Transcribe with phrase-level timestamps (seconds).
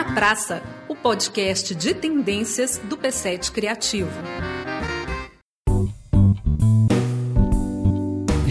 [0.00, 4.10] na Praça, o podcast de tendências do P7 Criativo.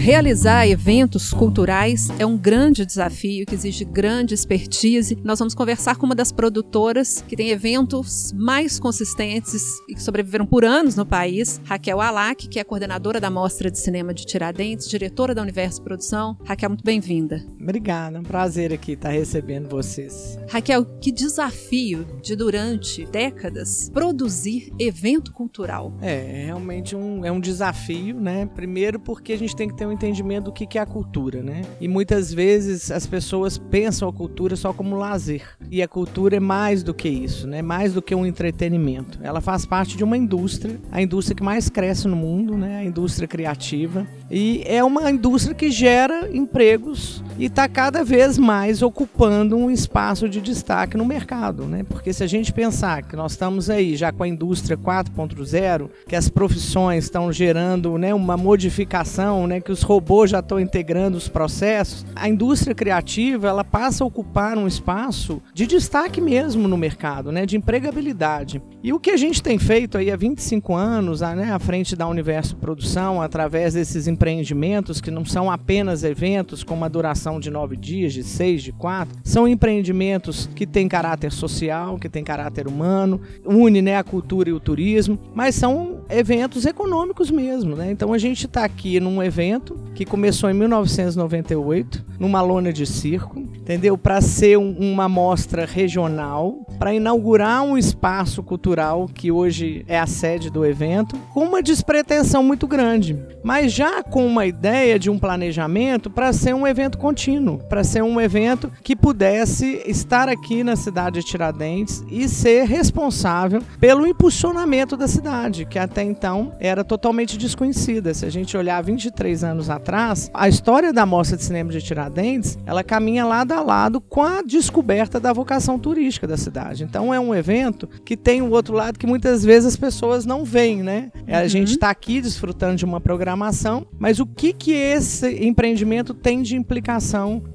[0.00, 5.18] Realizar eventos culturais é um grande desafio que exige grande expertise.
[5.22, 10.46] Nós vamos conversar com uma das produtoras que tem eventos mais consistentes e que sobreviveram
[10.46, 14.88] por anos no país, Raquel Alac, que é coordenadora da Mostra de Cinema de Tiradentes,
[14.88, 16.34] diretora da Universo Produção.
[16.46, 17.44] Raquel, muito bem-vinda.
[17.60, 20.38] Obrigada, é um prazer aqui estar recebendo vocês.
[20.48, 25.92] Raquel, que desafio de durante décadas produzir evento cultural.
[26.00, 28.46] É, é realmente um, é um desafio, né?
[28.46, 31.62] Primeiro porque a gente tem que ter um entendimento do que é a cultura, né?
[31.80, 35.42] E muitas vezes as pessoas pensam a cultura só como lazer.
[35.70, 37.62] E a cultura é mais do que isso, né?
[37.62, 39.18] Mais do que um entretenimento.
[39.22, 42.78] Ela faz parte de uma indústria, a indústria que mais cresce no mundo, né?
[42.78, 44.06] A indústria criativa.
[44.30, 50.28] E é uma indústria que gera empregos e está cada vez mais ocupando um espaço
[50.28, 51.82] de destaque no mercado, né?
[51.88, 56.14] Porque se a gente pensar que nós estamos aí já com a indústria 4.0, que
[56.14, 61.28] as profissões estão gerando, né, uma modificação, né, que os robôs já estão integrando os
[61.28, 67.32] processos, a indústria criativa ela passa a ocupar um espaço de destaque mesmo no mercado,
[67.32, 68.60] né, de empregabilidade.
[68.82, 72.06] E o que a gente tem feito aí há 25 anos, né, à frente da
[72.06, 77.76] Universo Produção, através desses empreendimentos que não são apenas eventos com uma duração de nove
[77.76, 83.20] dias, de seis, de quatro, são empreendimentos que têm caráter social, que têm caráter humano,
[83.44, 87.90] une né, a cultura e o turismo, mas são eventos econômicos mesmo, né?
[87.90, 93.38] Então a gente está aqui num evento que começou em 1998, numa lona de circo,
[93.38, 93.96] entendeu?
[93.98, 100.06] Para ser um, uma mostra regional, para inaugurar um espaço cultural que hoje é a
[100.06, 105.18] sede do evento, com uma despretensão muito grande, mas já com uma ideia de um
[105.18, 107.19] planejamento para ser um evento contínuo,
[107.68, 113.62] para ser um evento que pudesse estar aqui na cidade de Tiradentes e ser responsável
[113.78, 118.14] pelo impulsionamento da cidade, que até então era totalmente desconhecida.
[118.14, 122.58] Se a gente olhar 23 anos atrás, a história da Mostra de Cinema de Tiradentes,
[122.64, 126.84] ela caminha lado a lado com a descoberta da vocação turística da cidade.
[126.84, 130.42] Então é um evento que tem o outro lado que muitas vezes as pessoas não
[130.42, 131.12] veem, né?
[131.28, 131.48] A uhum.
[131.48, 136.56] gente está aqui desfrutando de uma programação, mas o que que esse empreendimento tem de
[136.56, 136.99] implicação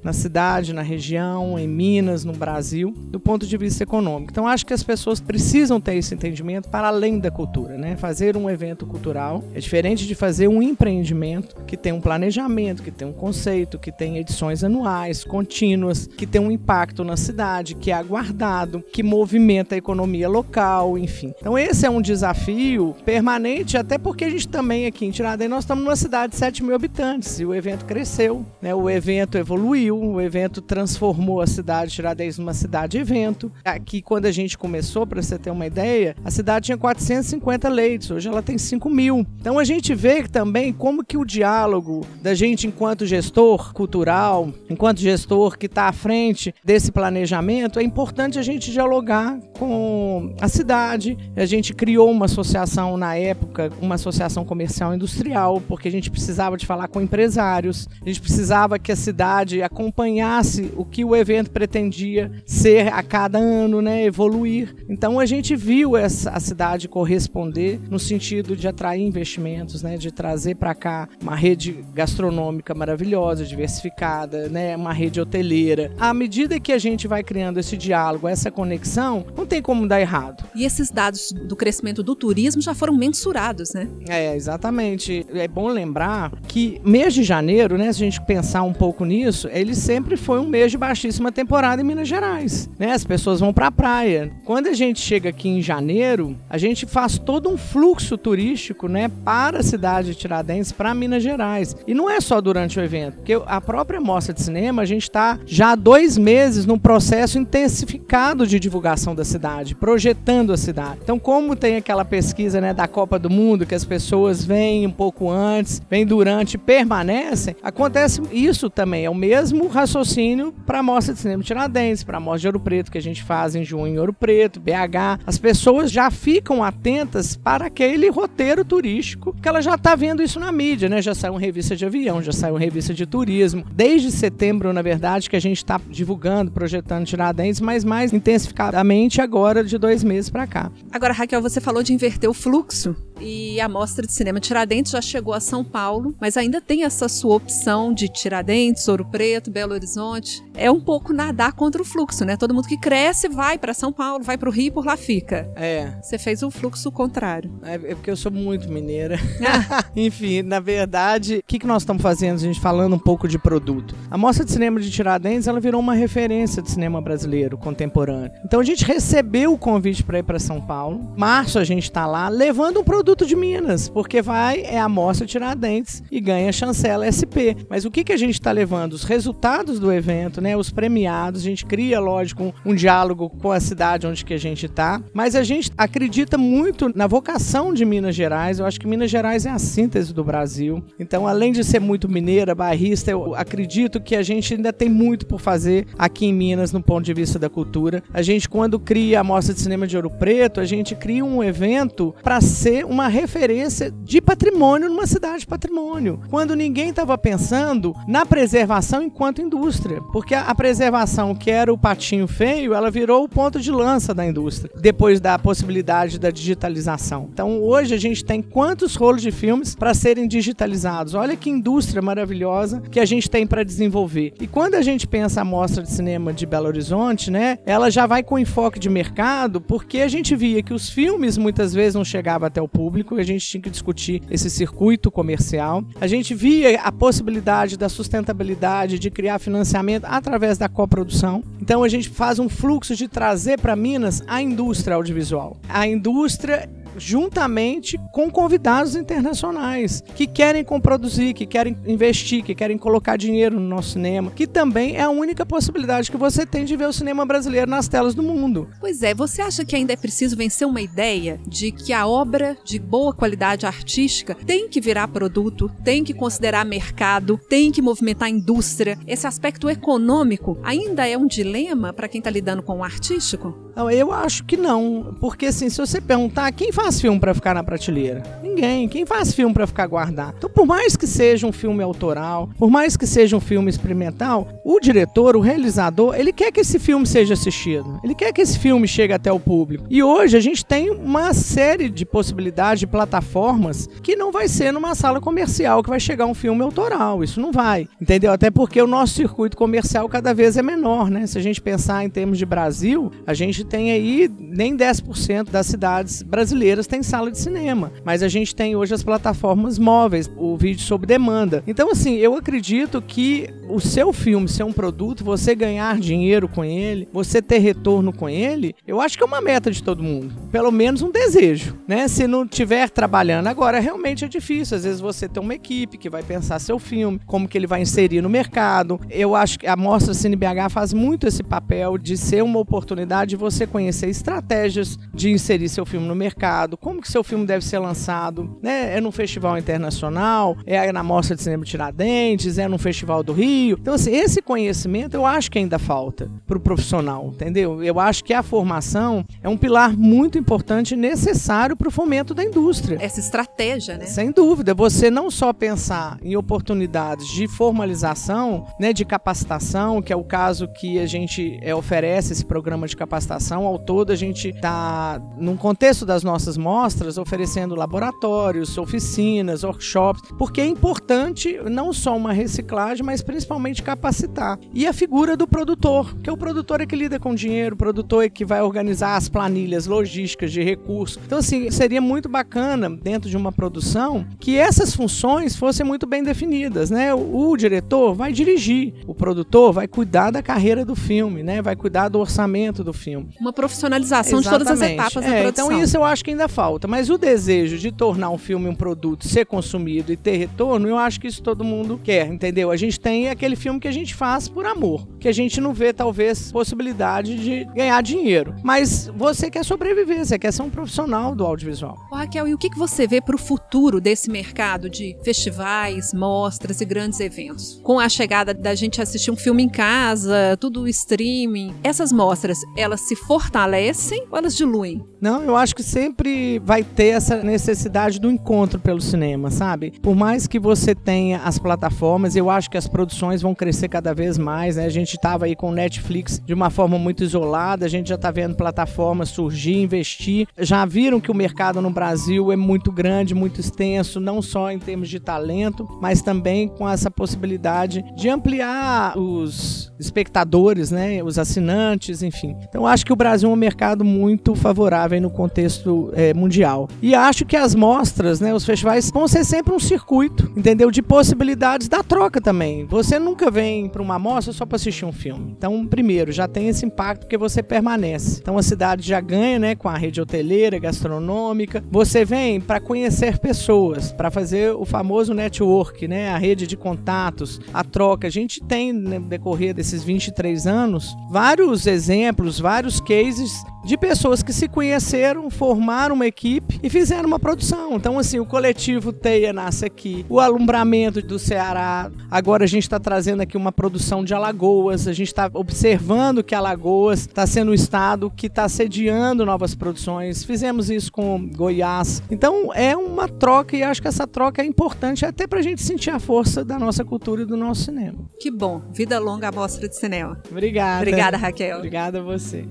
[0.02, 4.30] na cidade, na região, em Minas, no Brasil, do ponto de vista econômico?
[4.30, 7.96] Então acho que as pessoas precisam ter esse entendimento para além da cultura, né?
[7.96, 12.90] Fazer um evento cultural é diferente de fazer um empreendimento que tem um planejamento, que
[12.90, 17.90] tem um conceito, que tem edições anuais, contínuas, que tem um impacto na cidade, que
[17.90, 21.32] é aguardado, que movimenta a economia local, enfim.
[21.38, 25.64] Então esse é um desafio permanente, até porque a gente também aqui em Tiradentes, nós
[25.64, 28.74] estamos numa cidade de 7 mil habitantes e o evento cresceu, né?
[28.74, 33.50] o evento evoluiu, o evento transformou a cidade de Tiradentes numa cidade-evento.
[33.64, 38.10] Aqui, quando a gente começou, para você ter uma ideia, a cidade tinha 450 leitos,
[38.10, 39.26] hoje ela tem 5 mil.
[39.40, 45.00] Então a gente vê também como que o diálogo da gente enquanto gestor cultural, enquanto
[45.00, 51.16] gestor que está à frente desse planejamento, é importante a gente dialogar com a cidade.
[51.36, 56.56] A gente criou uma associação na época, uma associação comercial industrial, porque a gente precisava
[56.56, 59.25] de falar com empresários, a gente precisava que a cidade
[59.64, 64.74] acompanhasse o que o evento pretendia ser a cada ano, né, evoluir.
[64.88, 70.10] Então a gente viu essa a cidade corresponder no sentido de atrair investimentos, né, de
[70.10, 75.92] trazer para cá uma rede gastronômica maravilhosa, diversificada, né, uma rede hoteleira.
[75.98, 80.00] À medida que a gente vai criando esse diálogo, essa conexão, não tem como dar
[80.00, 80.44] errado.
[80.54, 83.88] E esses dados do crescimento do turismo já foram mensurados, né?
[84.08, 85.26] É, exatamente.
[85.32, 89.15] É bom lembrar que mês de janeiro, né, se a gente pensar um pouco nisso,
[89.50, 92.92] ele sempre foi um mês de baixíssima temporada em Minas Gerais, né?
[92.92, 94.32] As pessoas vão para a praia.
[94.44, 99.10] Quando a gente chega aqui em janeiro, a gente faz todo um fluxo turístico, né,
[99.24, 101.76] para a cidade de Tiradentes, para Minas Gerais.
[101.86, 105.04] E não é só durante o evento, porque a própria mostra de cinema, a gente
[105.04, 111.00] está já há dois meses num processo intensificado de divulgação da cidade, projetando a cidade.
[111.02, 114.90] Então, como tem aquela pesquisa né, da Copa do Mundo, que as pessoas vêm um
[114.90, 119.05] pouco antes, vêm durante, permanecem, acontece isso também.
[119.06, 122.46] É o mesmo raciocínio para a mostra de cinema de Tiradentes, para a mostra de
[122.48, 125.22] Ouro Preto, que a gente faz em junho em Ouro Preto, BH.
[125.24, 130.40] As pessoas já ficam atentas para aquele roteiro turístico, que ela já está vendo isso
[130.40, 131.00] na mídia, né?
[131.00, 133.64] Já saiu revista de avião, já saiu revista de turismo.
[133.70, 139.62] Desde setembro, na verdade, que a gente está divulgando, projetando Tiradentes, mas mais intensificadamente agora
[139.62, 140.72] de dois meses para cá.
[140.90, 145.00] Agora, Raquel, você falou de inverter o fluxo E a Mostra de Cinema Tiradentes já
[145.00, 149.72] chegou a São Paulo, mas ainda tem essa sua opção de Tiradentes, Ouro Preto, Belo
[149.72, 150.42] Horizonte.
[150.56, 152.36] É um pouco nadar contra o fluxo, né?
[152.36, 155.50] Todo mundo que cresce vai para São Paulo, vai para o Rio, por lá fica.
[155.54, 155.92] É.
[156.02, 157.50] Você fez o fluxo contrário.
[157.62, 159.18] É, é porque eu sou muito mineira.
[159.94, 162.36] Enfim, na verdade, o que, que nós estamos fazendo?
[162.36, 163.94] A gente falando um pouco de produto.
[164.10, 168.32] A Mostra de Cinema de Tiradentes, ela virou uma referência de cinema brasileiro contemporâneo.
[168.44, 171.12] Então a gente recebeu o convite para ir para São Paulo.
[171.16, 175.26] Março a gente está lá levando um produto de Minas, porque vai é a Mostra
[175.26, 177.56] Tiradentes e ganha chancela SP.
[177.68, 178.92] Mas o que, que a gente está levando?
[178.92, 180.56] Os resultados do evento, né?
[180.56, 181.40] Os premiados.
[181.40, 185.02] A gente cria, lógico, um, um diálogo com a cidade onde que a gente está.
[185.12, 188.60] Mas a gente acredita muito na vocação de Minas Gerais.
[188.60, 190.82] Eu acho que Minas Gerais é a síntese do Brasil.
[191.00, 195.26] Então, além de ser muito mineira, barrista, eu acredito que a gente ainda tem muito
[195.26, 198.02] por fazer aqui em Minas no ponto de vista da cultura.
[198.14, 201.42] A gente, quando cria a Mostra de Cinema de Ouro Preto, a gente cria um
[201.42, 206.20] evento para ser uma referência de patrimônio numa cidade de patrimônio.
[206.30, 210.00] Quando ninguém estava pensando na preservação enquanto indústria.
[210.12, 214.26] Porque a preservação, que era o patinho feio, ela virou o ponto de lança da
[214.26, 217.28] indústria, depois da possibilidade da digitalização.
[217.32, 221.14] Então, hoje a gente tem quantos rolos de filmes para serem digitalizados?
[221.14, 224.34] Olha que indústria maravilhosa que a gente tem para desenvolver.
[224.40, 228.06] E quando a gente pensa a mostra de cinema de Belo Horizonte, né, ela já
[228.06, 232.04] vai com enfoque de mercado, porque a gente via que os filmes muitas vezes não
[232.04, 235.84] chegavam até o público, e a gente tinha que discutir esse circuito comercial.
[236.00, 241.44] A gente via a possibilidade da sustentabilidade, de criar financiamento através da coprodução.
[241.60, 245.56] Então a gente faz um fluxo de trazer para Minas a indústria audiovisual.
[245.68, 253.16] A indústria juntamente com convidados internacionais que querem comproduzir, que querem investir, que querem colocar
[253.16, 256.88] dinheiro no nosso cinema, que também é a única possibilidade que você tem de ver
[256.88, 258.68] o cinema brasileiro nas telas do mundo.
[258.80, 262.56] Pois é, você acha que ainda é preciso vencer uma ideia de que a obra
[262.64, 268.28] de boa qualidade artística tem que virar produto, tem que considerar mercado, tem que movimentar
[268.28, 268.98] a indústria?
[269.06, 273.54] Esse aspecto econômico ainda é um dilema para quem está lidando com o artístico?
[273.74, 277.34] Não, eu acho que não, porque assim, se você perguntar quem faz faz filme para
[277.34, 278.22] ficar na prateleira?
[278.56, 278.88] Ninguém.
[278.88, 280.36] Quem faz filme para ficar guardado?
[280.38, 284.48] Então, por mais que seja um filme autoral, por mais que seja um filme experimental,
[284.64, 288.00] o diretor, o realizador, ele quer que esse filme seja assistido.
[288.02, 289.84] Ele quer que esse filme chegue até o público.
[289.90, 294.72] E hoje a gente tem uma série de possibilidades de plataformas que não vai ser
[294.72, 297.22] numa sala comercial que vai chegar um filme autoral.
[297.22, 297.86] Isso não vai.
[298.00, 298.32] Entendeu?
[298.32, 301.26] Até porque o nosso circuito comercial cada vez é menor, né?
[301.26, 305.66] Se a gente pensar em termos de Brasil, a gente tem aí nem 10% das
[305.66, 310.56] cidades brasileiras têm sala de cinema, mas a gente tem hoje as plataformas móveis, o
[310.56, 311.62] vídeo sob demanda.
[311.66, 316.64] Então, assim, eu acredito que o seu filme ser um produto, você ganhar dinheiro com
[316.64, 320.34] ele, você ter retorno com ele, eu acho que é uma meta de todo mundo.
[320.50, 322.08] Pelo menos um desejo, né?
[322.08, 324.76] Se não tiver trabalhando agora, realmente é difícil.
[324.76, 327.82] Às vezes você tem uma equipe que vai pensar seu filme, como que ele vai
[327.82, 329.00] inserir no mercado.
[329.10, 333.36] Eu acho que a Mostra CineBH faz muito esse papel de ser uma oportunidade de
[333.36, 337.78] você conhecer estratégias de inserir seu filme no mercado como que seu filme deve ser
[337.78, 338.96] lançado, né?
[338.96, 343.55] É num festival internacional, é na Mostra de Cinema Tiradentes, é num festival do Rio.
[343.70, 347.82] Então, assim, esse conhecimento eu acho que ainda falta para o profissional, entendeu?
[347.82, 352.34] Eu acho que a formação é um pilar muito importante e necessário para o fomento
[352.34, 352.98] da indústria.
[353.00, 354.06] Essa estratégia, né?
[354.06, 354.74] Sem dúvida.
[354.74, 360.68] Você não só pensar em oportunidades de formalização, né, de capacitação, que é o caso
[360.68, 363.66] que a gente é, oferece esse programa de capacitação.
[363.66, 370.60] Ao todo, a gente está, num contexto das nossas mostras oferecendo laboratórios, oficinas, workshops, porque
[370.60, 373.45] é importante não só uma reciclagem, mas principalmente
[373.82, 374.58] capacitar.
[374.72, 377.78] E a figura do produtor, que é o produtor é que lida com dinheiro, o
[377.78, 381.20] produtor é que vai organizar as planilhas logísticas de recursos.
[381.24, 386.22] Então, assim, seria muito bacana dentro de uma produção que essas funções fossem muito bem
[386.22, 387.14] definidas, né?
[387.14, 391.62] O, o diretor vai dirigir, o produtor vai cuidar da carreira do filme, né?
[391.62, 393.28] Vai cuidar do orçamento do filme.
[393.40, 394.64] Uma profissionalização Exatamente.
[394.64, 395.66] de todas as etapas é, da produção.
[395.66, 396.88] Então, isso eu acho que ainda falta.
[396.88, 400.96] Mas o desejo de tornar um filme um produto, ser consumido e ter retorno, eu
[400.96, 402.70] acho que isso todo mundo quer, entendeu?
[402.70, 405.74] A gente tem aquele filme que a gente faz por amor, que a gente não
[405.74, 408.54] vê, talvez, possibilidade de ganhar dinheiro.
[408.64, 411.96] Mas você quer sobreviver, você quer ser um profissional do audiovisual.
[412.10, 416.84] Raquel, e o que você vê para o futuro desse mercado de festivais, mostras e
[416.84, 417.78] grandes eventos?
[417.82, 423.02] Com a chegada da gente assistir um filme em casa, tudo streaming, essas mostras, elas
[423.02, 425.04] se fortalecem ou elas diluem?
[425.20, 429.92] Não, eu acho que sempre vai ter essa necessidade do encontro pelo cinema, sabe?
[430.00, 433.88] Por mais que você tenha as plataformas, eu acho que as produções produções vão crescer
[433.88, 434.84] cada vez mais, né?
[434.84, 438.30] A gente estava aí com Netflix de uma forma muito isolada, a gente já está
[438.30, 440.46] vendo plataformas surgir, investir.
[440.58, 444.78] Já viram que o mercado no Brasil é muito grande, muito extenso, não só em
[444.78, 451.22] termos de talento, mas também com essa possibilidade de ampliar os espectadores, né?
[451.22, 452.56] Os assinantes, enfim.
[452.68, 456.88] Então acho que o Brasil é um mercado muito favorável no contexto é, mundial.
[457.02, 458.54] E acho que as mostras, né?
[458.54, 460.90] Os festivais vão ser sempre um circuito, entendeu?
[460.90, 462.86] De possibilidades da troca também.
[463.16, 465.54] Você nunca vem para uma mostra só para assistir um filme.
[465.56, 468.40] Então, primeiro, já tem esse impacto porque você permanece.
[468.42, 471.82] Então, a cidade já ganha, né, com a rede hoteleira, gastronômica.
[471.90, 477.58] Você vem para conhecer pessoas, para fazer o famoso network, né, a rede de contatos,
[477.72, 478.26] a troca.
[478.26, 484.52] A gente tem, no decorrer desses 23 anos, vários exemplos, vários cases de pessoas que
[484.52, 487.94] se conheceram, formaram uma equipe e fizeram uma produção.
[487.94, 492.10] Então, assim, o coletivo Teia nasce aqui, o alumbramento do Ceará.
[492.28, 496.54] Agora a gente está trazendo aqui uma produção de Alagoas, a gente está observando que
[496.54, 500.44] Alagoas está sendo um estado que está sediando novas produções.
[500.44, 502.20] Fizemos isso com Goiás.
[502.28, 505.80] Então, é uma troca e acho que essa troca é importante até para a gente
[505.82, 508.18] sentir a força da nossa cultura e do nosso cinema.
[508.40, 508.82] Que bom.
[508.92, 510.42] Vida longa à mostra de cinema.
[510.50, 511.02] Obrigada.
[511.02, 511.78] Obrigada, Raquel.
[511.78, 512.66] Obrigada a você.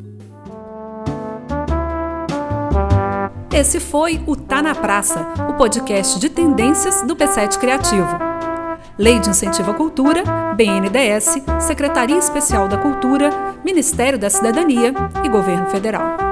[3.56, 8.06] Esse foi o Tá na Praça, o podcast de tendências do P7 Criativo.
[8.98, 10.24] Lei de Incentivo à Cultura,
[10.58, 13.30] BNDES, Secretaria Especial da Cultura,
[13.64, 14.94] Ministério da Cidadania
[15.24, 16.25] e Governo Federal.